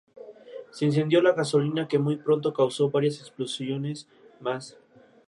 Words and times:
Se 0.71 0.83
incendió 0.83 1.21
la 1.21 1.33
gasolina, 1.33 1.87
que 1.87 1.99
muy 1.99 2.17
pronto 2.17 2.55
causó 2.55 2.89
varias 2.89 3.19
explosiones 3.19 4.07
más. 4.39 4.75